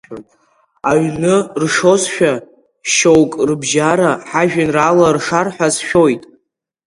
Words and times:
Аҩны 0.91 1.35
ршозшәа 1.61 2.33
шьоук 2.93 3.31
рыбжьара, 3.47 4.11
ҳажәеинраала 4.29 5.07
ршар 5.15 5.47
ҳәа 5.55 5.67
сшәоит. 5.75 6.23